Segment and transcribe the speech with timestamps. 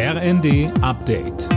[0.00, 1.48] RND Update.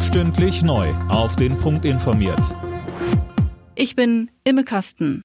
[0.00, 0.88] Stündlich neu.
[1.10, 2.56] Auf den Punkt informiert.
[3.74, 5.20] Ich bin Imme Kasten.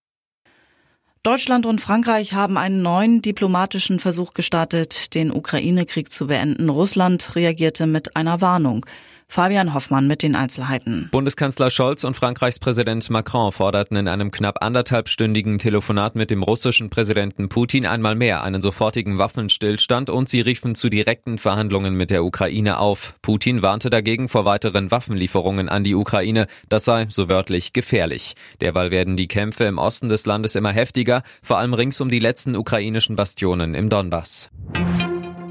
[1.24, 6.68] Deutschland und Frankreich haben einen neuen diplomatischen Versuch gestartet, den Ukraine-Krieg zu beenden.
[6.68, 8.86] Russland reagierte mit einer Warnung.
[9.28, 11.10] Fabian Hoffmann mit den Einzelheiten.
[11.12, 16.90] Bundeskanzler Scholz und Frankreichs Präsident Macron forderten in einem knapp anderthalbstündigen Telefonat mit dem russischen
[16.90, 22.24] Präsidenten Putin einmal mehr einen sofortigen Waffenstillstand und sie riefen zu direkten Verhandlungen mit der
[22.24, 23.16] Ukraine auf.
[23.22, 26.48] Putin warnte dagegen vor weiteren Waffenlieferungen an die Ukraine.
[26.70, 28.36] Das sei, so wörtlich, gefährlich.
[28.62, 32.20] Derweil werden die Kämpfe im Osten des Landes immer heftiger, vor allem rings um die
[32.20, 34.50] letzten ukrainischen Bastionen im Donbass.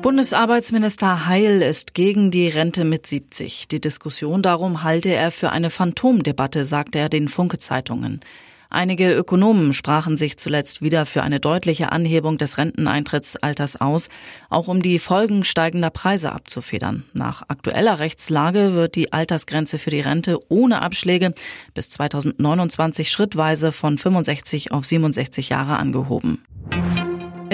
[0.05, 3.69] Bundesarbeitsminister Heil ist gegen die Rente mit 70.
[3.69, 8.21] Die Diskussion darum halte er für eine Phantomdebatte, sagte er den Funke-Zeitungen.
[8.69, 14.11] Einige Ökonomen sprachen sich zuletzt wieder für eine deutliche Anhebung des Renteneintrittsalters aus,
[14.51, 17.05] auch um die Folgen steigender Preise abzufedern.
[17.15, 21.33] Nach aktueller Rechtslage wird die Altersgrenze für die Rente ohne Abschläge
[21.73, 26.45] bis 2029 schrittweise von 65 auf 67 Jahre angehoben.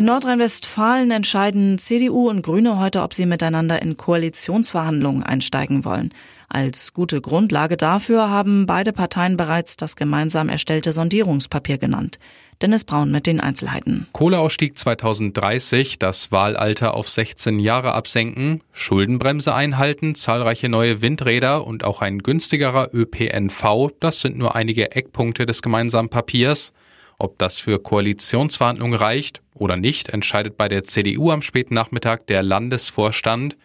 [0.01, 6.15] In Nordrhein-Westfalen entscheiden CDU und Grüne heute, ob sie miteinander in Koalitionsverhandlungen einsteigen wollen.
[6.49, 12.19] Als gute Grundlage dafür haben beide Parteien bereits das gemeinsam erstellte Sondierungspapier genannt.
[12.63, 14.07] Dennis Braun mit den Einzelheiten.
[14.13, 22.01] Kohleausstieg 2030, das Wahlalter auf 16 Jahre absenken, Schuldenbremse einhalten, zahlreiche neue Windräder und auch
[22.01, 26.73] ein günstigerer ÖPNV, das sind nur einige Eckpunkte des gemeinsamen Papiers.
[27.21, 32.43] Ob das für Koalitionsverhandlungen reicht oder nicht, entscheidet bei der CDU am späten Nachmittag der
[32.43, 33.59] Landesvorstand.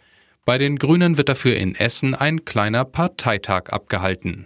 [0.43, 4.45] Bei den Grünen wird dafür in Essen ein kleiner Parteitag abgehalten.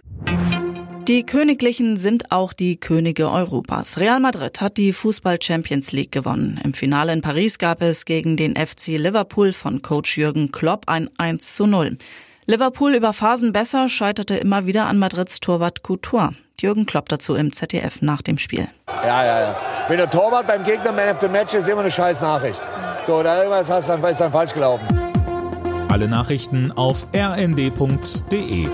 [1.08, 3.98] Die Königlichen sind auch die Könige Europas.
[3.98, 6.60] Real Madrid hat die Fußball Champions League gewonnen.
[6.62, 11.10] Im Finale in Paris gab es gegen den FC Liverpool von Coach Jürgen Klopp ein
[11.18, 11.98] 1 zu 0.
[12.46, 16.32] Liverpool über Phasen besser, scheiterte immer wieder an Madrids Torwart Couture.
[16.60, 18.68] Jürgen Klopp dazu im ZDF nach dem Spiel.
[19.04, 19.56] Ja, ja, ja.
[19.88, 22.60] Wenn der Torwart beim Gegner Man of the Match ist, immer eine scheiß Nachricht.
[23.06, 24.86] So, da irgendwas hast, dann dann falsch gelaufen.
[25.88, 28.68] Alle Nachrichten auf rnd.de